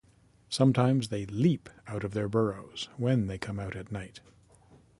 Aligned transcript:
Sometimes, 0.49 1.09
they 1.09 1.27
leap 1.27 1.69
out 1.85 2.03
of 2.03 2.15
their 2.15 2.27
burrows 2.27 2.89
when 2.97 3.27
they 3.27 3.37
come 3.37 3.59
out 3.59 3.75
at 3.75 3.91
night. 3.91 4.19